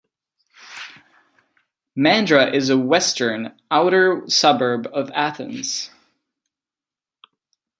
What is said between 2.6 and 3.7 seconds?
a western,